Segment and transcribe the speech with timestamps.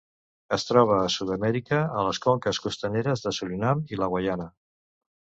[0.55, 4.53] Es troba a Sud-amèrica, a les conques costaneres de Surinam i la Guaiana.